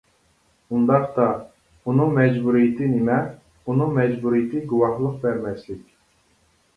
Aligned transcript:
ئۇنداقتا، 0.75 1.25
ئۇنىڭ 1.91 2.15
مەجبۇرىيىتى 2.15 2.87
نېمە؟ 2.93 3.17
ئۇنىڭ 3.73 3.91
مەجبۇرىيىتى 3.99 4.63
گۇۋاھلىق 4.73 5.21
بەرمەسلىك. 5.27 5.85